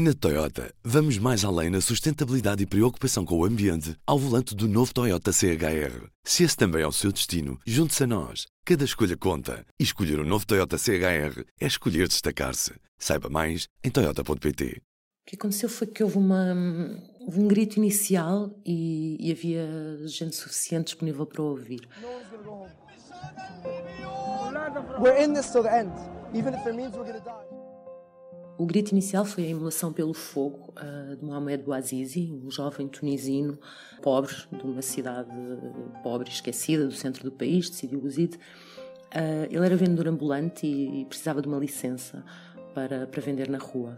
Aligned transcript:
Na 0.00 0.14
Toyota, 0.14 0.72
vamos 0.84 1.18
mais 1.18 1.44
além 1.44 1.70
na 1.70 1.80
sustentabilidade 1.80 2.62
e 2.62 2.66
preocupação 2.66 3.24
com 3.24 3.36
o 3.36 3.44
ambiente 3.44 3.96
ao 4.06 4.16
volante 4.16 4.54
do 4.54 4.68
novo 4.68 4.94
Toyota 4.94 5.32
CHR. 5.32 6.06
Se 6.22 6.44
esse 6.44 6.56
também 6.56 6.82
é 6.82 6.86
o 6.86 6.92
seu 6.92 7.10
destino, 7.10 7.58
junte-se 7.66 8.04
a 8.04 8.06
nós. 8.06 8.46
Cada 8.64 8.84
escolha 8.84 9.16
conta. 9.16 9.66
E 9.76 9.82
escolher 9.82 10.20
o 10.20 10.22
um 10.22 10.24
novo 10.24 10.46
Toyota 10.46 10.78
CHR 10.78 11.42
é 11.60 11.66
escolher 11.66 12.06
destacar-se. 12.06 12.74
Saiba 12.96 13.28
mais 13.28 13.66
em 13.82 13.90
Toyota.pt. 13.90 14.64
O 14.66 14.80
que 15.26 15.34
aconteceu 15.34 15.68
foi 15.68 15.88
que 15.88 16.04
houve, 16.04 16.18
uma, 16.18 16.54
houve 17.18 17.40
um 17.40 17.48
grito 17.48 17.78
inicial 17.78 18.56
e, 18.64 19.16
e 19.18 19.32
havia 19.32 19.66
gente 20.06 20.36
suficiente 20.36 20.92
disponível 20.92 21.26
para 21.26 21.42
ouvir. 21.42 21.88
We're 25.00 25.24
in 25.24 25.34
this 25.34 25.50
till 25.50 25.64
the 25.64 25.76
end. 25.76 25.90
Even 26.32 26.54
if 26.54 26.64
it 26.64 26.76
means 26.76 26.94
we're 26.96 27.04
gonna 27.04 27.18
die. 27.18 27.57
O 28.58 28.66
grito 28.66 28.90
inicial 28.90 29.24
foi 29.24 29.44
a 29.44 29.48
imolação 29.48 29.92
pelo 29.92 30.12
fogo 30.12 30.74
uh, 30.76 31.14
de 31.14 31.24
Mohamed 31.24 31.62
Bouazizi, 31.62 32.28
um 32.44 32.50
jovem 32.50 32.88
tunisino 32.88 33.56
pobre, 34.02 34.34
de 34.50 34.64
uma 34.64 34.82
cidade 34.82 35.30
pobre, 36.02 36.28
esquecida, 36.28 36.84
do 36.84 36.92
centro 36.92 37.22
do 37.22 37.30
país, 37.30 37.70
de 37.70 37.76
Sidi 37.76 37.96
Bouzid. 37.96 38.34
Uh, 38.34 39.46
ele 39.48 39.64
era 39.64 39.76
vendedor 39.76 40.08
ambulante 40.08 40.66
e, 40.66 41.02
e, 41.02 41.04
precisava 41.04 41.40
de 41.40 41.46
uma 41.46 41.56
licença 41.56 42.24
para, 42.74 43.06
para 43.06 43.22
vender 43.22 43.48
na 43.48 43.58
rua. 43.58 43.96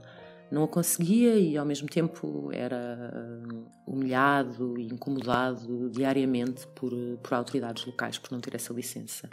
Não 0.50 0.62
a 0.64 0.68
conseguia 0.68 1.36
e, 1.36 1.56
ao 1.56 1.64
mesmo 1.64 1.88
tempo, 1.88 2.50
era 2.52 3.14
uh, 3.14 3.66
humilhado 3.86 4.78
e 4.78 4.84
incomodado 4.88 5.88
diariamente 5.88 6.66
por, 6.74 6.92
por 7.22 7.32
autoridades 7.32 7.86
locais 7.86 8.18
por 8.18 8.30
não 8.30 8.40
ter 8.40 8.54
essa 8.54 8.74
licença. 8.74 9.26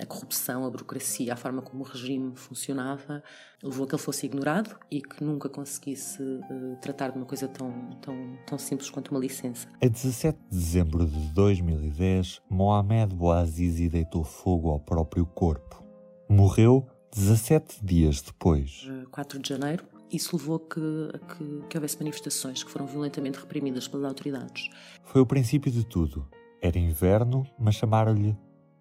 A 0.00 0.06
corrupção, 0.06 0.64
a 0.64 0.70
burocracia, 0.70 1.32
a 1.32 1.36
forma 1.36 1.60
como 1.60 1.82
o 1.82 1.86
regime 1.86 2.36
funcionava, 2.36 3.22
levou 3.62 3.84
a 3.84 3.88
que 3.88 3.94
ele 3.94 4.02
fosse 4.02 4.26
ignorado 4.26 4.76
e 4.90 5.00
que 5.00 5.24
nunca 5.24 5.48
conseguisse 5.48 6.22
uh, 6.22 6.76
tratar 6.80 7.10
de 7.10 7.16
uma 7.16 7.26
coisa 7.26 7.48
tão, 7.48 7.90
tão, 8.00 8.38
tão 8.46 8.58
simples 8.58 8.90
quanto 8.90 9.10
uma 9.10 9.20
licença. 9.20 9.66
A 9.82 9.88
17 9.88 10.38
de 10.38 10.56
dezembro 10.56 11.06
de 11.06 11.18
2010, 11.32 12.42
Mohamed 12.48 13.14
Bouazizi 13.14 13.88
deitou 13.88 14.22
fogo 14.22 14.70
ao 14.70 14.78
próprio 14.78 15.26
corpo. 15.26 15.84
Morreu 16.28 16.86
17 17.14 17.84
dias 17.84 18.20
depois. 18.20 18.86
4 19.10 19.38
de 19.38 19.48
janeiro, 19.48 19.84
isso 20.12 20.36
levou 20.36 20.56
a 20.56 20.60
que, 20.60 21.10
a 21.14 21.18
que, 21.18 21.68
que 21.68 21.76
houvesse 21.76 21.98
manifestações 21.98 22.62
que 22.62 22.70
foram 22.70 22.86
violentamente 22.86 23.38
reprimidas 23.38 23.88
pelas 23.88 24.06
autoridades. 24.06 24.68
Foi 25.02 25.20
o 25.20 25.26
princípio 25.26 25.70
de 25.70 25.84
tudo. 25.84 26.28
Era 26.60 26.78
inverno, 26.78 27.46
mas 27.58 27.74
chamaram-lhe 27.74 28.36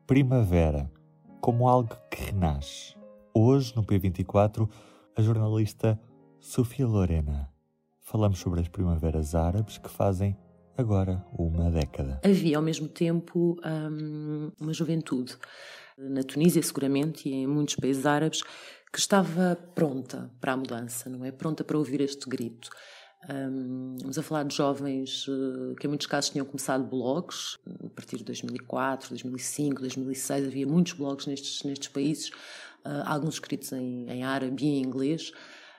primavera, 0.07 0.91
como 1.41 1.67
algo 1.67 1.97
que 2.11 2.25
renasce. 2.25 2.95
Hoje, 3.33 3.73
no 3.75 3.83
P24, 3.83 4.69
a 5.15 5.21
jornalista 5.21 5.99
Sofia 6.39 6.85
Lorena. 6.85 7.49
Falamos 8.01 8.37
sobre 8.37 8.61
as 8.61 8.67
primaveras 8.67 9.33
árabes 9.33 9.79
que 9.79 9.89
fazem 9.89 10.37
agora 10.77 11.25
uma 11.35 11.71
década. 11.71 12.21
Havia, 12.23 12.57
ao 12.57 12.63
mesmo 12.63 12.87
tempo, 12.87 13.57
hum, 13.65 14.51
uma 14.61 14.73
juventude, 14.73 15.35
na 15.97 16.21
Tunísia, 16.21 16.61
seguramente, 16.61 17.27
e 17.27 17.33
em 17.33 17.47
muitos 17.47 17.75
países 17.75 18.05
árabes, 18.05 18.43
que 18.93 18.99
estava 18.99 19.57
pronta 19.73 20.31
para 20.39 20.53
a 20.53 20.57
mudança, 20.57 21.09
não 21.09 21.25
é? 21.25 21.31
Pronta 21.31 21.63
para 21.63 21.77
ouvir 21.77 22.01
este 22.01 22.29
grito. 22.29 22.69
Vamos 23.27 24.17
a 24.17 24.23
falar 24.23 24.43
de 24.43 24.55
jovens 24.55 25.27
uh, 25.27 25.75
que 25.79 25.87
em 25.87 25.89
muitos 25.89 26.05
casos 26.05 26.29
tinham 26.29 26.45
começado 26.45 26.83
blogs, 26.83 27.57
a 27.83 27.89
partir 27.89 28.17
de 28.17 28.23
2004, 28.23 29.09
2005, 29.09 29.81
2006, 29.81 30.47
havia 30.47 30.67
muitos 30.67 30.93
blogs 30.93 31.25
nestes, 31.25 31.63
nestes 31.63 31.87
países, 31.87 32.29
uh, 32.85 33.03
alguns 33.05 33.35
escritos 33.35 33.71
em, 33.71 34.07
em 34.09 34.23
árabe 34.23 34.63
e 34.63 34.67
em 34.67 34.83
inglês. 34.83 35.31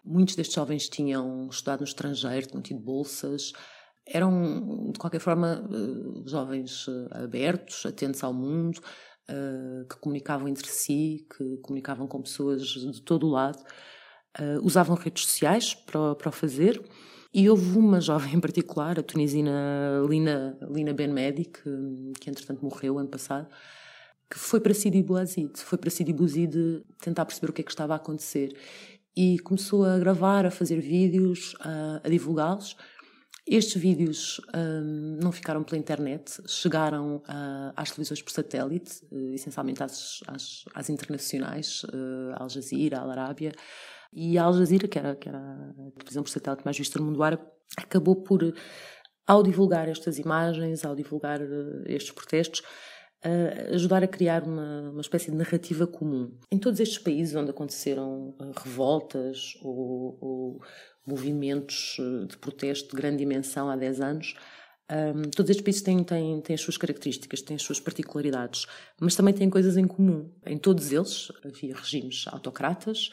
Muitos 0.04 0.34
destes 0.34 0.54
jovens 0.54 0.88
tinham 0.88 1.48
estudado 1.48 1.80
no 1.80 1.86
estrangeiro, 1.86 2.46
tinham 2.46 2.62
tido 2.62 2.80
bolsas, 2.80 3.52
eram, 4.08 4.90
de 4.92 4.98
qualquer 4.98 5.20
forma, 5.20 5.64
uh, 5.70 6.28
jovens 6.28 6.86
abertos, 7.12 7.86
atentos 7.86 8.22
ao 8.24 8.32
mundo, 8.32 8.80
que 9.90 9.96
comunicavam 9.96 10.46
entre 10.46 10.68
si, 10.68 11.26
que 11.36 11.56
comunicavam 11.56 12.06
com 12.06 12.22
pessoas 12.22 12.62
de 12.62 13.02
todo 13.02 13.26
o 13.26 13.30
lado, 13.30 13.58
usavam 14.62 14.94
redes 14.94 15.24
sociais 15.24 15.74
para, 15.74 16.14
para 16.14 16.28
o 16.28 16.32
fazer 16.32 16.80
e 17.36 17.50
houve 17.50 17.76
uma 17.76 18.00
jovem 18.00 18.36
em 18.36 18.40
particular, 18.40 18.98
a 18.98 19.02
tunisina 19.02 19.52
Lina, 20.08 20.56
Lina 20.70 20.94
Ben 20.94 21.08
Medi, 21.08 21.44
que, 21.44 22.12
que 22.18 22.30
entretanto 22.30 22.64
morreu 22.64 22.98
ano 22.98 23.10
passado, 23.10 23.46
que 24.30 24.38
foi 24.38 24.58
para 24.58 24.72
Sidi 24.72 25.02
Bouzid, 25.02 25.52
foi 25.54 25.76
para 25.76 25.90
Sidi 25.90 26.14
Bouzid 26.14 26.82
tentar 26.98 27.26
perceber 27.26 27.50
o 27.50 27.52
que 27.52 27.60
é 27.60 27.64
que 27.64 27.70
estava 27.70 27.92
a 27.92 27.96
acontecer. 27.96 28.56
E 29.14 29.38
começou 29.40 29.84
a 29.84 29.98
gravar, 29.98 30.46
a 30.46 30.50
fazer 30.50 30.80
vídeos, 30.80 31.54
a, 31.60 32.00
a 32.02 32.08
divulgá-los. 32.08 32.74
Estes 33.46 33.80
vídeos 33.82 34.40
um, 34.54 35.18
não 35.22 35.30
ficaram 35.30 35.62
pela 35.62 35.76
internet, 35.76 36.42
chegaram 36.46 37.16
uh, 37.16 37.72
às 37.76 37.90
televisões 37.90 38.22
por 38.22 38.32
satélite, 38.32 39.04
uh, 39.12 39.34
essencialmente 39.34 39.82
às, 39.82 40.20
às, 40.26 40.64
às 40.74 40.88
internacionais, 40.88 41.84
uh, 41.84 42.34
Al 42.34 42.48
Jazeera, 42.48 42.98
Al 42.98 43.10
Arábia, 43.10 43.52
e 44.12 44.38
a 44.38 44.44
Al 44.44 44.54
Jazeera, 44.54 44.88
que 44.88 44.98
era, 44.98 45.14
que 45.16 45.28
era 45.28 45.38
a 45.38 45.90
televisão 45.98 46.22
por 46.22 46.30
satélite 46.30 46.64
mais 46.64 46.76
vista 46.76 46.98
no 46.98 47.06
mundo 47.06 47.22
árabe, 47.22 47.42
acabou 47.76 48.16
por, 48.16 48.54
ao 49.26 49.42
divulgar 49.42 49.88
estas 49.88 50.18
imagens, 50.18 50.84
ao 50.84 50.94
divulgar 50.94 51.40
uh, 51.40 51.82
estes 51.86 52.12
protestos, 52.12 52.60
uh, 52.60 53.74
ajudar 53.74 54.02
a 54.02 54.08
criar 54.08 54.42
uma, 54.44 54.90
uma 54.90 55.00
espécie 55.00 55.30
de 55.30 55.36
narrativa 55.36 55.86
comum. 55.86 56.32
Em 56.50 56.58
todos 56.58 56.80
estes 56.80 56.98
países 56.98 57.34
onde 57.34 57.50
aconteceram 57.50 58.34
uh, 58.40 58.52
revoltas 58.56 59.58
ou, 59.62 60.18
ou 60.20 60.60
movimentos 61.06 61.96
de 62.28 62.36
protesto 62.38 62.90
de 62.90 62.96
grande 63.00 63.18
dimensão 63.18 63.70
há 63.70 63.76
10 63.76 64.00
anos, 64.00 64.34
um, 64.88 65.22
todos 65.30 65.50
estes 65.50 65.64
países 65.64 65.82
têm, 65.82 66.02
têm, 66.04 66.40
têm 66.40 66.54
as 66.54 66.60
suas 66.60 66.76
características, 66.76 67.42
têm 67.42 67.56
as 67.56 67.62
suas 67.62 67.80
particularidades, 67.80 68.66
mas 69.00 69.16
também 69.16 69.34
têm 69.34 69.50
coisas 69.50 69.76
em 69.76 69.86
comum. 69.86 70.30
Em 70.44 70.56
todos 70.56 70.92
eles 70.92 71.32
havia 71.44 71.74
regimes 71.74 72.24
autocratas, 72.28 73.10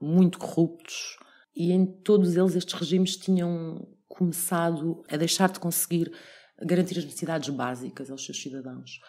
muito 0.00 0.38
corruptos, 0.38 1.16
e 1.54 1.72
em 1.72 1.86
todos 1.86 2.36
eles 2.36 2.56
estes 2.56 2.74
regimes 2.74 3.16
tinham 3.16 3.86
começado 4.08 5.02
a 5.08 5.16
deixar 5.16 5.50
de 5.50 5.60
conseguir 5.60 6.12
garantir 6.62 6.98
as 6.98 7.04
necessidades 7.04 7.48
básicas 7.50 8.10
aos 8.10 8.24
seus 8.24 8.40
cidadãos. 8.40 9.00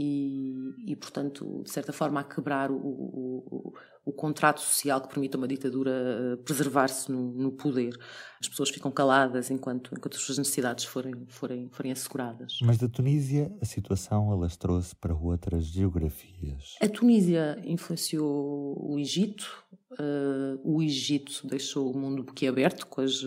E, 0.00 0.54
e 0.86 0.94
portanto, 0.94 1.62
de 1.64 1.70
certa 1.70 1.92
forma, 1.92 2.20
a 2.20 2.24
quebrar 2.24 2.70
o, 2.70 2.76
o, 2.76 3.74
o, 4.04 4.12
contrato 4.12 4.60
social 4.60 5.00
que 5.00 5.08
permite 5.08 5.34
a 5.34 5.38
uma 5.38 5.48
ditadura 5.48 5.90
eh, 5.90 6.36
preservar-se 6.36 7.10
no, 7.10 7.32
no, 7.32 7.50
poder. 7.50 7.98
As 8.40 8.48
pessoas 8.48 8.70
ficam 8.70 8.92
caladas 8.92 9.50
enquanto, 9.50 9.92
enquanto 9.92 10.14
as 10.14 10.22
suas 10.22 10.38
necessidades 10.38 10.84
forem, 10.84 11.26
forem, 11.26 11.68
forem 11.70 11.90
asseguradas. 11.90 12.58
Mas 12.62 12.78
da 12.78 12.88
Tunísia, 12.88 13.52
a 13.60 13.64
situação 13.64 14.30
alastrou-se 14.30 14.94
para 14.94 15.12
outras 15.12 15.64
geografias. 15.64 16.76
A 16.80 16.88
Tunísia 16.88 17.60
influenciou 17.64 18.78
o 18.80 19.00
Egito, 19.00 19.64
Uh, 19.92 20.60
o 20.62 20.82
Egito 20.82 21.46
deixou 21.46 21.90
o 21.90 21.98
mundo 21.98 22.22
boquiaberto 22.22 22.86
com, 22.86 23.00
as, 23.00 23.22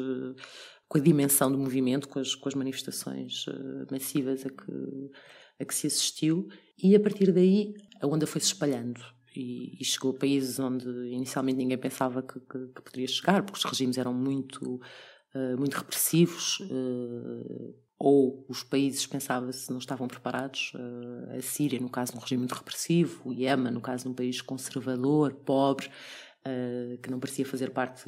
com 0.88 0.98
a 0.98 1.02
dimensão 1.02 1.52
do 1.52 1.58
movimento, 1.58 2.08
com 2.08 2.20
as, 2.20 2.36
com 2.36 2.48
as 2.48 2.54
manifestações 2.54 3.48
uh, 3.48 3.88
massivas 3.90 4.46
a 4.46 4.50
que, 4.50 5.12
a 5.60 5.66
que 5.66 5.74
se 5.74 5.88
assistiu, 5.88 6.48
e 6.78 6.96
a 6.96 7.00
partir 7.00 7.32
daí 7.32 7.74
a 8.00 8.06
onda 8.06 8.28
foi 8.28 8.40
se 8.42 8.48
espalhando. 8.48 9.02
E, 9.36 9.82
e 9.82 9.86
chegou 9.86 10.12
a 10.12 10.20
países 10.20 10.60
onde 10.60 10.88
inicialmente 11.08 11.58
ninguém 11.58 11.78
pensava 11.78 12.22
que, 12.22 12.40
que, 12.40 12.68
que 12.68 12.82
poderia 12.82 13.08
chegar, 13.08 13.44
porque 13.44 13.58
os 13.58 13.66
regimes 13.66 13.98
eram 13.98 14.14
muito, 14.14 14.76
uh, 15.34 15.58
muito 15.58 15.74
repressivos, 15.74 16.60
ou 17.98 18.46
os 18.50 18.64
países, 18.64 19.06
pensava-se, 19.06 19.70
não 19.70 19.78
estavam 19.78 20.08
preparados. 20.08 20.74
a 21.38 21.42
Síria, 21.42 21.80
no 21.80 21.88
caso, 21.88 22.14
um 22.16 22.20
regime 22.20 22.40
muito 22.40 22.56
repressivo, 22.56 23.30
o 23.30 23.32
Iémen, 23.32 23.72
no 23.72 23.80
caso, 23.80 24.10
um 24.10 24.14
país 24.14 24.42
conservador, 24.42 25.36
pobre, 25.46 25.88
uh, 26.46 26.98
que 26.98 27.10
não 27.10 27.20
parecia 27.20 27.46
fazer 27.46 27.72
parte 27.72 28.04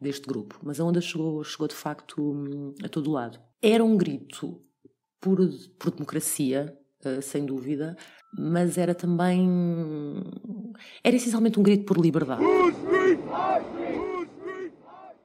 deste 0.00 0.26
grupo. 0.26 0.58
Mas 0.62 0.80
a 0.80 0.84
onda 0.84 1.00
chegou, 1.00 1.42
chegou 1.44 1.68
de 1.68 1.74
facto 1.74 2.20
hum, 2.20 2.74
a 2.82 2.88
todo 2.88 3.10
lado. 3.10 3.38
Era 3.62 3.84
um 3.84 3.96
grito 3.96 4.62
por, 5.20 5.38
por 5.78 5.90
democracia, 5.90 6.76
uh, 7.04 7.22
sem 7.22 7.44
dúvida, 7.44 7.96
mas 8.38 8.78
era 8.78 8.94
também. 8.94 9.48
Era 11.02 11.16
essencialmente 11.16 11.58
um 11.58 11.62
grito 11.62 11.84
por 11.84 11.98
liberdade. 11.98 12.42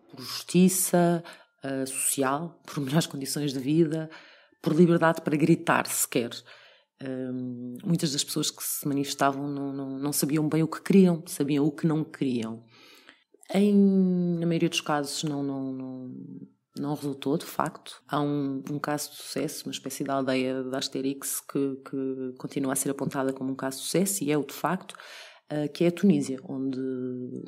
Por 0.10 0.22
justiça 0.22 1.24
uh, 1.64 1.88
social, 1.88 2.62
por 2.66 2.82
melhores 2.82 3.08
condições 3.08 3.54
de 3.54 3.60
vida, 3.60 4.10
por 4.62 4.74
liberdade 4.74 5.22
para 5.22 5.36
gritar 5.36 5.88
sequer 5.88 6.30
muitas 7.84 8.12
das 8.12 8.24
pessoas 8.24 8.52
que 8.52 8.64
se 8.64 8.88
manifestavam 8.88 9.48
não, 9.48 9.74
não, 9.74 10.00
não, 10.00 10.14
sabiam 10.14 10.48
bem 10.48 10.64
o 10.64 10.68
que 10.68 10.82
queriam, 10.82 11.24
sabiam 11.26 11.66
o 11.66 11.72
que 11.72 11.88
não 11.88 12.04
queriam. 12.04 12.64
Em, 13.54 14.38
na 14.40 14.46
maioria 14.46 14.70
dos 14.70 14.82
casos 14.82 15.24
não, 15.24 15.44
não, 15.44 15.74
não, 15.74 16.12
não 16.78 16.94
resultou, 16.94 17.38
de 17.38 17.46
facto. 17.46 18.02
Há 18.08 18.22
um, 18.22 18.64
um, 18.70 18.80
caso 18.80 19.12
de 19.12 19.18
sucesso, 19.18 19.66
uma 19.66 19.72
espécie 19.72 20.04
de 20.04 20.12
aldeia 20.12 20.64
de 20.64 20.76
Asterix 20.76 21.42
que, 21.42 21.78
que 21.90 22.34
continua 22.38 22.74
a 22.74 22.76
ser 22.76 22.90
apontada 22.90 23.34
como 23.34 23.52
um 23.52 23.56
caso 23.56 23.78
de 23.78 23.84
sucesso, 23.84 24.24
e 24.24 24.32
é 24.32 24.38
o 24.38 24.44
de 24.44 24.54
facto, 24.54 24.94
uh, 25.52 25.72
que 25.74 25.84
é 25.84 25.88
a 25.88 25.92
Tunísia, 25.92 26.40
onde 26.48 26.80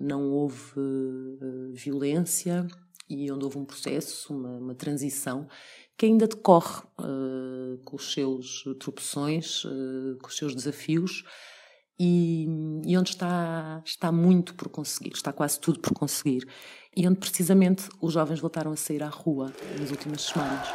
não 0.02 0.30
houve 0.30 0.78
uh, 0.78 1.72
violência 1.74 2.68
e 3.10 3.32
onde 3.32 3.46
houve 3.46 3.58
um 3.58 3.66
processo, 3.66 4.34
uma, 4.34 4.58
uma 4.58 4.76
transição 4.76 5.48
que 5.98 6.06
ainda 6.06 6.28
decorre 6.28 6.82
uh, 7.00 7.43
com 7.84 7.96
os 7.96 8.14
seus 8.14 8.64
tropeções, 8.80 9.64
uh, 9.66 10.18
com 10.22 10.28
os 10.28 10.38
seus 10.38 10.56
desafios 10.56 11.24
e, 12.00 12.48
e, 12.86 12.98
onde 12.98 13.12
está, 13.12 13.82
está 13.86 14.12
muito 14.12 14.56
por 14.56 14.70
conseguir, 14.70 15.12
está 15.14 15.32
quase 15.32 15.60
tudo 15.60 15.80
por 15.80 15.94
conseguir. 15.94 16.48
E 16.96 17.08
onde 17.08 17.20
precisamente 17.20 17.90
os 18.02 18.14
jovens 18.14 18.40
voltaram 18.40 18.72
a 18.72 18.76
sair 18.76 19.04
à 19.04 19.10
rua 19.10 19.54
nas 19.80 19.92
últimas 19.92 20.22
semanas. 20.22 20.68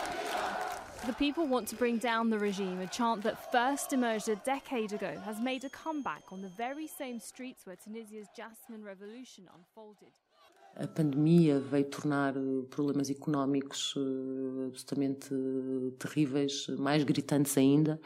The 1.06 1.12
people 1.12 1.46
want 1.46 1.68
to 1.68 1.76
bring 1.76 1.98
down 1.98 2.28
the 2.28 2.38
regime. 2.38 2.82
A 2.82 2.92
chant 2.92 3.22
that 3.22 3.38
first 3.50 3.92
emerged 3.92 4.28
a 4.28 4.34
decade 4.44 4.92
ago 4.92 5.18
has 5.24 5.40
made 5.40 5.64
a 5.64 5.70
comeback 5.70 6.32
on 6.32 6.42
the 6.42 6.50
very 6.56 6.86
same 6.86 7.18
streets 7.20 7.64
where 7.64 7.76
Tunisia's 7.76 8.28
Jasmine 8.36 8.84
Revolution 8.84 9.48
unfolded. 9.54 10.12
A 10.76 10.86
pandemia 10.86 11.58
veio 11.58 11.84
tornar 11.86 12.36
eh, 12.36 12.40
problemas 12.70 13.10
económicos 13.10 13.94
eh, 13.96 14.66
absolutamente 14.68 15.34
eh, 15.34 15.90
terríveis, 15.98 16.68
mais 16.78 17.02
gritantes 17.02 17.58
ainda, 17.58 18.00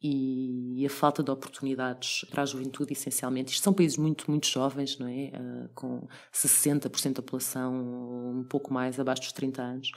e 0.00 0.84
a 0.84 0.90
falta 0.90 1.22
de 1.22 1.30
oportunidades 1.30 2.24
para 2.30 2.42
a 2.42 2.46
juventude, 2.46 2.92
essencialmente. 2.92 3.52
Isto 3.52 3.64
são 3.64 3.72
países 3.72 3.96
muito, 3.96 4.28
muito 4.30 4.48
jovens, 4.48 4.98
não 4.98 5.06
é? 5.06 5.30
com 5.76 6.08
60% 6.32 7.14
da 7.14 7.22
população, 7.22 7.72
um 8.40 8.44
pouco 8.44 8.72
mais 8.74 8.98
abaixo 8.98 9.22
dos 9.22 9.32
30 9.32 9.62
anos. 9.62 9.92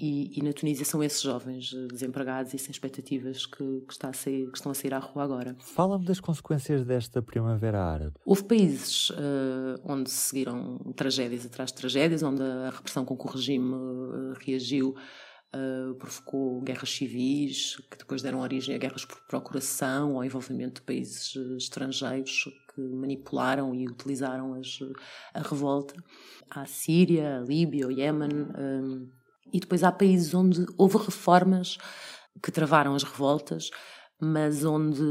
E, 0.00 0.38
e, 0.38 0.42
na 0.42 0.54
Tunísia 0.54 0.86
são 0.86 1.04
esses 1.04 1.20
jovens 1.20 1.74
desempregados 1.92 2.54
e 2.54 2.58
sem 2.58 2.70
expectativas 2.70 3.44
que, 3.44 3.82
que, 3.82 4.06
a 4.06 4.12
sair, 4.14 4.50
que 4.50 4.56
estão 4.56 4.72
a 4.72 4.74
sair 4.74 4.94
à 4.94 4.98
rua 4.98 5.24
agora. 5.24 5.54
Fala-me 5.58 6.06
das 6.06 6.18
consequências 6.18 6.86
desta 6.86 7.20
primavera 7.20 7.84
árabe. 7.84 8.14
Houve 8.24 8.44
países 8.44 9.10
uh, 9.10 9.78
onde 9.84 10.08
seguiram 10.08 10.78
tragédias 10.96 11.44
atrás 11.44 11.70
de 11.70 11.76
tragédias, 11.76 12.22
onde 12.22 12.42
a 12.42 12.70
repressão 12.70 13.04
com 13.04 13.14
que 13.14 13.26
o 13.26 13.30
regime 13.30 13.74
uh, 13.74 14.32
reagiu 14.40 14.94
uh, 15.54 15.94
provocou 15.96 16.62
guerras 16.62 16.90
civis, 16.90 17.76
que 17.90 17.98
depois 17.98 18.22
deram 18.22 18.40
origem 18.40 18.74
a 18.74 18.78
guerras 18.78 19.04
por 19.04 19.20
procuração 19.28 20.14
ou 20.14 20.24
envolvimento 20.24 20.80
de 20.80 20.86
países 20.86 21.36
estrangeiros 21.58 22.44
que 22.74 22.80
manipularam 22.80 23.74
e 23.74 23.86
utilizaram 23.86 24.54
as, 24.54 24.78
a 25.34 25.42
revolta. 25.42 25.94
A 26.48 26.64
Síria, 26.64 27.36
a 27.36 27.40
Líbia, 27.40 27.86
o 27.86 27.92
Iémen 27.92 28.30
e 29.52 29.60
depois 29.60 29.82
há 29.82 29.92
países 29.92 30.34
onde 30.34 30.64
houve 30.76 30.98
reformas 30.98 31.78
que 32.42 32.50
travaram 32.50 32.94
as 32.94 33.02
revoltas, 33.02 33.70
mas 34.20 34.64
onde 34.64 35.02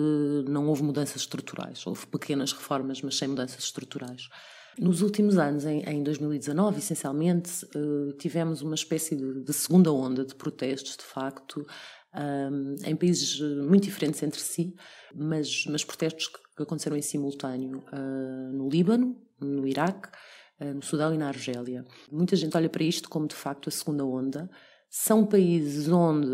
não 0.47 0.67
houve 0.67 0.83
mudanças 0.83 1.17
estruturais. 1.21 1.85
Houve 1.85 2.05
pequenas 2.07 2.53
reformas, 2.53 3.01
mas 3.01 3.17
sem 3.17 3.27
mudanças 3.27 3.63
estruturais. 3.63 4.29
Nos 4.77 5.01
últimos 5.01 5.37
anos, 5.37 5.65
em, 5.65 6.03
2019, 6.03 6.77
essencialmente, 6.77 7.65
eh, 7.75 8.13
tivemos 8.17 8.61
uma 8.61 8.75
espécie 8.75 9.15
de, 9.15 9.51
segunda 9.51 9.91
onda 9.91 10.23
de 10.23 10.35
protestos, 10.35 10.95
de 10.95 11.03
facto, 11.03 11.65
em 12.85 12.95
países 12.95 13.39
muito 13.39 13.83
diferentes 13.83 14.23
entre 14.23 14.39
si, 14.39 14.73
mas, 15.13 15.65
protestos 15.85 16.27
que 16.27 16.63
aconteceram 16.63 16.97
em 16.97 17.01
simultâneo 17.01 17.83
ah, 17.91 18.49
no 18.51 18.69
Líbano, 18.69 19.15
no 19.39 19.67
Iraque, 19.67 20.09
eh, 20.09 20.13
no 20.59 20.81
Sudão 20.81 21.13
e 21.13 21.17
na 21.17 21.27
Argélia. 21.27 21.85
Muita 22.11 22.35
gente 22.35 22.55
olha 22.55 22.69
para 22.69 22.83
isto 22.83 23.09
como 23.09 23.27
de 23.27 23.35
facto 23.35 23.69
a 23.69 23.71
segunda 23.71 24.05
onda. 24.05 24.49
São 24.89 25.25
países 25.25 25.87
onde 25.87 26.27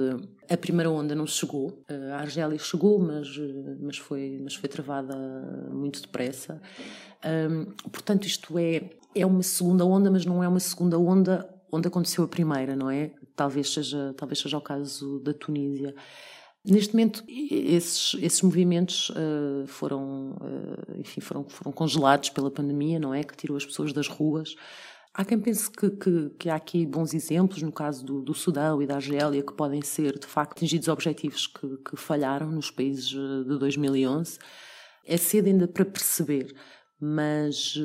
a 0.49 0.55
primeira 0.55 0.89
onda 0.89 1.13
não 1.13 1.27
chegou. 1.27 1.83
Eh, 1.89 2.11
a 2.11 2.19
Argélia 2.19 2.57
chegou, 2.57 2.97
mas, 2.99 3.27
eh, 3.37 3.75
mas, 3.81 3.97
foi, 3.97 4.39
mas 4.41 4.55
foi 4.55 4.69
travada 4.69 5.13
muito 5.71 6.01
depressa. 6.01 6.61
Portanto, 7.91 8.25
isto 8.25 8.57
é, 8.57 8.89
é 9.15 9.25
uma 9.25 9.41
segunda 9.41 9.83
onda, 9.83 10.11
mas 10.11 10.25
não 10.25 10.43
é 10.43 10.47
uma 10.47 10.59
segunda 10.59 10.97
onda 10.97 11.49
onde 11.71 11.87
aconteceu 11.87 12.23
a 12.23 12.27
primeira, 12.27 12.75
não 12.75 12.89
é? 12.89 13.11
Talvez 13.35 13.73
seja, 13.73 14.13
talvez 14.15 14.39
seja 14.39 14.57
o 14.57 14.61
caso 14.61 15.19
da 15.19 15.33
Tunísia. 15.33 15.93
Neste 16.67 16.93
momento, 16.93 17.23
esses, 17.27 18.15
esses 18.21 18.41
movimentos 18.41 19.11
uh, 19.11 19.67
foram, 19.67 20.31
uh, 20.31 20.99
enfim, 20.99 21.21
foram, 21.21 21.47
foram 21.47 21.71
congelados 21.71 22.29
pela 22.29 22.49
pandemia, 22.49 22.99
não 22.99 23.13
é? 23.13 23.23
Que 23.23 23.37
tirou 23.37 23.55
as 23.55 23.65
pessoas 23.65 23.93
das 23.93 24.07
ruas. 24.07 24.55
Há 25.13 25.23
quem 25.23 25.39
pense 25.39 25.69
que, 25.69 25.91
que, 25.91 26.29
que 26.39 26.49
há 26.49 26.55
aqui 26.55 26.85
bons 26.85 27.13
exemplos, 27.13 27.61
no 27.61 27.71
caso 27.71 28.03
do, 28.03 28.21
do, 28.21 28.33
Sudão 28.33 28.81
e 28.81 28.87
da 28.87 28.95
Argélia, 28.95 29.43
que 29.43 29.53
podem 29.53 29.81
ser, 29.81 30.17
de 30.17 30.25
facto, 30.25 30.53
atingidos 30.53 30.87
objetivos 30.87 31.47
que, 31.47 31.77
que 31.89 31.95
falharam 31.95 32.51
nos 32.51 32.69
países 32.69 33.13
eh, 33.13 33.49
de 33.49 33.57
2011. 33.57 34.37
É 35.05 35.15
cedo 35.15 35.47
ainda 35.47 35.67
para 35.69 35.85
perceber, 35.85 36.53
mas, 36.99 37.75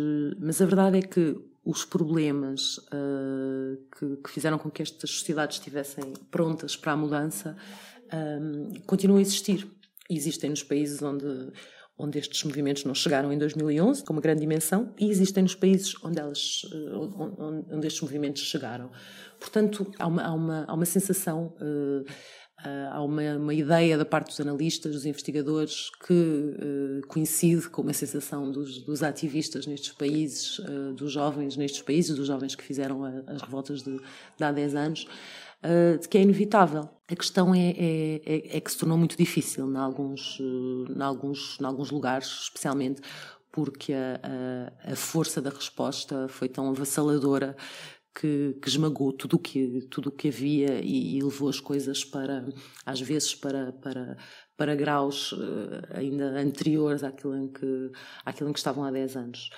mas 0.41 0.61
a 0.61 0.67
verdade 0.67 0.99
é 0.99 1.03
que 1.03 1.37
os 1.65 1.85
problemas 1.85 2.79
uh, 2.79 3.77
que, 3.97 4.17
que, 4.25 4.31
fizeram 4.31 4.59
com 4.59 4.71
que 4.71 4.83
estas 4.83 5.11
sociedades 5.11 5.59
estivessem 5.59 6.15
prontas 6.31 6.75
para 6.75 6.93
a 6.93 6.97
mudança 6.97 7.57
um, 8.13 8.73
continuam 8.87 9.19
a 9.19 9.23
existir. 9.23 9.67
existem 10.09 10.51
nos 10.51 10.63
países 10.63 11.03
onde, 11.03 11.53
onde 11.99 12.19
estes 12.19 12.43
movimentos 12.45 12.85
não 12.85 12.95
chegaram 12.95 13.33
em 13.33 13.39
2011, 13.39 14.05
com 14.05 14.13
uma 14.13 14.23
grande 14.23 14.41
dimensão, 14.41 14.95
e 14.99 15.09
existem 15.11 15.43
nos 15.43 15.55
países 15.55 15.95
onde, 16.03 16.19
elas, 16.19 16.63
eh, 16.73 16.97
onde, 16.97 17.75
onde 17.75 17.87
estes 17.87 18.03
movimentos 18.03 18.43
chegaram. 18.43 18.91
Portanto, 19.39 19.91
há 19.99 20.07
uma, 20.07 20.23
há 20.23 20.33
uma, 20.33 20.65
há 20.67 20.75
uma 20.75 20.87
sensação. 20.87 21.55
Uh, 21.61 22.05
há 22.91 23.03
uma, 23.03 23.23
uma, 23.37 23.55
ideia 23.55 23.97
da 23.97 24.05
parte 24.05 24.29
dos 24.29 24.41
analistas, 24.41 24.93
dos 24.93 25.07
investigadores, 25.07 25.91
que 26.07 26.13
uh, 26.13 27.07
coincide 27.09 27.69
com 27.69 27.83
uma 27.83 27.93
sensação 27.93 28.51
dos, 28.51 28.83
dos 28.83 29.03
ativistas 29.03 29.67
nestes 29.67 29.93
países, 29.93 30.59
uh, 30.59 30.93
dos 30.93 31.13
jovens 31.13 31.57
nestes 31.57 31.83
países, 31.83 32.15
dos 32.15 32.27
jovens 32.27 32.55
que 32.55 32.63
fizeram 32.63 33.05
a, 33.05 33.23
as 33.29 33.43
revoltas 33.43 33.83
de, 33.83 33.97
de, 33.97 34.45
há 34.45 34.53
10 34.53 34.75
anos, 34.75 35.07
de 36.01 36.09
que 36.09 36.19
é 36.19 36.23
inevitável. 36.23 36.89
A 37.11 37.17
questão 37.17 37.55
é, 37.55 37.71
é, 37.71 38.23
é, 38.25 38.57
é, 38.57 38.61
que 38.61 38.71
se 38.71 38.79
tornou 38.79 38.97
muito 38.97 39.17
difícil 39.17 39.71
em 39.71 39.77
alguns, 39.77 40.39
em 40.41 41.03
alguns, 41.03 41.59
em 41.61 41.65
alguns 41.65 41.91
lugares, 41.91 42.29
especialmente 42.45 43.03
porque 43.53 43.93
a, 43.93 44.21
a, 44.87 44.93
a 44.93 44.97
força 44.97 45.43
da 45.43 45.51
resposta 45.51 46.29
foi 46.29 46.49
tão 46.49 46.71
avassaladora 46.71 47.57
que, 48.15 48.57
que, 48.63 48.69
esmagou 48.69 49.13
tudo 49.13 49.35
o 49.35 49.39
que 49.39 49.87
tudo 49.91 50.11
que 50.11 50.29
havia 50.29 50.81
e, 50.81 51.17
e, 51.17 51.23
levou 51.23 51.49
as 51.49 51.61
coisas 51.61 52.05
para 52.05 52.45
às 52.85 53.01
vezes 53.01 53.35
para 53.35 53.73
para 53.73 54.17
para 54.57 54.75
graus 54.75 55.35
ainda 55.95 56.41
anteriores 56.41 57.05
àquilo 57.05 57.37
em 57.37 57.49
que 57.49 57.91
àquilo 58.25 58.51
em 58.51 58.53
que 58.53 58.59
estavam 58.59 58.85
há 58.85 58.91
10 58.91 59.17
anos 59.17 59.51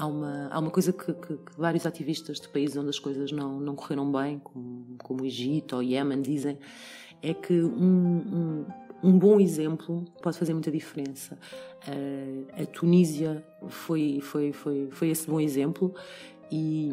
há 0.00 0.06
uma, 0.06 0.48
há 0.50 0.58
uma 0.58 0.70
coisa 0.70 0.92
que, 0.92 1.12
que, 1.12 1.36
que, 1.36 1.52
vários 1.58 1.84
ativistas 1.84 2.40
de 2.40 2.48
países 2.48 2.76
onde 2.76 2.88
as 2.88 2.98
coisas 2.98 3.30
não, 3.30 3.60
não 3.60 3.76
correram 3.76 4.10
bem, 4.10 4.38
como, 4.38 4.96
como 4.98 5.22
o 5.22 5.26
Egito 5.26 5.74
ou 5.76 5.80
o 5.80 5.82
Iémen, 5.82 6.22
dizem, 6.22 6.58
é 7.22 7.34
que 7.34 7.52
um, 7.52 8.64
um, 9.02 9.08
um, 9.10 9.18
bom 9.18 9.38
exemplo 9.38 10.06
pode 10.22 10.38
fazer 10.38 10.54
muita 10.54 10.70
diferença. 10.70 11.38
Uh, 11.86 12.62
a 12.62 12.66
Tunísia 12.66 13.44
foi, 13.68 14.20
foi, 14.22 14.52
foi, 14.52 14.88
foi 14.90 15.10
esse 15.10 15.28
bom 15.28 15.38
exemplo 15.38 15.94
e, 16.50 16.90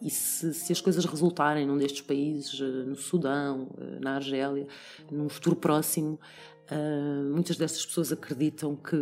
e 0.00 0.08
se, 0.08 0.54
se, 0.54 0.72
as 0.72 0.80
coisas 0.80 1.04
resultarem 1.04 1.66
num 1.66 1.76
destes 1.76 2.02
países, 2.02 2.60
eh, 2.60 2.64
no 2.64 2.96
Sudão, 2.96 3.68
eh, 3.78 3.98
na 4.00 4.14
Argélia, 4.14 4.66
num 5.10 5.28
futuro 5.28 5.56
próximo, 5.56 6.18
Uh, 6.70 7.32
muitas 7.32 7.56
dessas 7.56 7.84
pessoas 7.84 8.12
acreditam 8.12 8.76
que, 8.76 8.96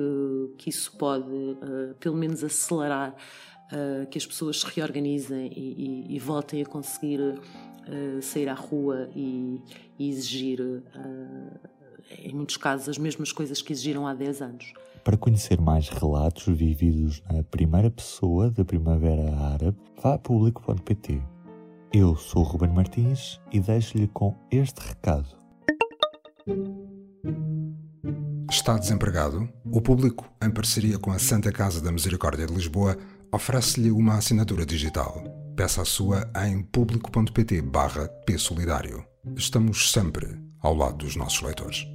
que 0.56 0.70
isso 0.70 0.96
pode, 0.96 1.30
uh, 1.30 1.94
pelo 2.00 2.16
menos, 2.16 2.42
acelerar 2.42 3.14
uh, 3.14 4.06
que 4.06 4.16
as 4.16 4.24
pessoas 4.24 4.60
se 4.60 4.66
reorganizem 4.66 5.52
e, 5.54 6.06
e, 6.08 6.16
e 6.16 6.18
voltem 6.18 6.62
a 6.62 6.66
conseguir 6.66 7.20
sair 8.20 8.50
à 8.50 8.54
rua 8.54 9.08
e, 9.16 9.62
e 9.98 10.10
exigir, 10.10 10.60
em 12.18 12.34
muitos 12.34 12.58
casos, 12.58 12.86
as 12.86 12.98
mesmas 12.98 13.32
coisas 13.32 13.62
que 13.62 13.72
exigiram 13.72 14.06
há 14.06 14.12
10 14.12 14.42
anos. 14.42 14.74
Para 15.02 15.16
conhecer 15.16 15.58
mais 15.58 15.88
relatos 15.88 16.44
vividos 16.54 17.22
na 17.32 17.42
primeira 17.42 17.90
pessoa 17.90 18.50
da 18.50 18.62
Primavera 18.62 19.34
Árabe, 19.34 19.78
vá 20.02 20.16
a 20.16 20.18
público.pt. 20.18 21.22
Eu 21.90 22.14
sou 22.14 22.42
o 22.42 22.44
Ruben 22.44 22.74
Martins 22.74 23.40
e 23.50 23.58
deixo-lhe 23.58 24.06
com 24.08 24.36
este 24.50 24.80
recado. 24.80 25.34
Está 28.50 28.78
desempregado? 28.78 29.46
O 29.70 29.80
público, 29.80 30.26
em 30.42 30.50
parceria 30.50 30.98
com 30.98 31.12
a 31.12 31.18
Santa 31.18 31.52
Casa 31.52 31.82
da 31.82 31.92
Misericórdia 31.92 32.46
de 32.46 32.54
Lisboa, 32.54 32.96
oferece-lhe 33.30 33.90
uma 33.90 34.16
assinatura 34.16 34.64
digital. 34.64 35.22
Peça 35.54 35.82
a 35.82 35.84
sua 35.84 36.30
em 36.46 36.62
público.pt 36.62 37.60
barra 37.60 38.08
Solidário. 38.38 39.04
Estamos 39.36 39.92
sempre 39.92 40.40
ao 40.62 40.74
lado 40.74 40.96
dos 40.96 41.14
nossos 41.14 41.42
leitores. 41.42 41.86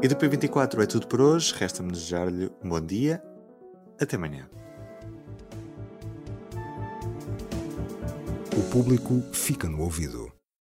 E 0.00 0.06
do 0.06 0.14
P24 0.14 0.82
é 0.82 0.86
tudo 0.86 1.08
por 1.08 1.20
hoje. 1.20 1.52
Resta-me 1.56 1.90
desejar-lhe 1.90 2.52
um 2.62 2.68
bom 2.68 2.80
dia. 2.80 3.20
Até 4.00 4.14
amanhã. 4.14 4.48
O 8.56 8.62
público 8.70 9.22
fica 9.32 9.68
no 9.68 9.80
ouvido. 9.80 10.30